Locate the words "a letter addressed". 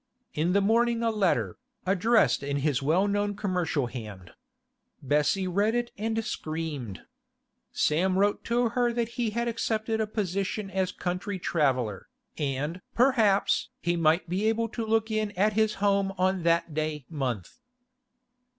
1.03-2.41